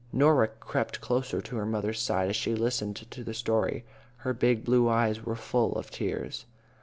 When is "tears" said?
5.91-6.45